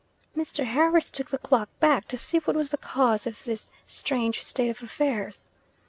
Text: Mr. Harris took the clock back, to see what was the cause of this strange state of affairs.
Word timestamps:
Mr. 0.35 0.65
Harris 0.65 1.11
took 1.11 1.29
the 1.29 1.37
clock 1.37 1.69
back, 1.79 2.07
to 2.07 2.17
see 2.17 2.39
what 2.39 2.55
was 2.55 2.71
the 2.71 2.77
cause 2.77 3.27
of 3.27 3.43
this 3.43 3.69
strange 3.85 4.41
state 4.41 4.71
of 4.71 4.81
affairs. 4.81 5.51